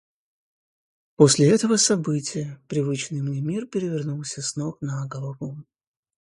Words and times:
После 1.15 1.51
этого 1.51 1.75
события 1.75 2.59
привычный 2.67 3.21
мне 3.21 3.39
мир 3.39 3.67
перевернулся 3.67 4.41
с 4.41 4.55
ног 4.55 4.81
на 4.81 5.05
голову. 5.07 5.63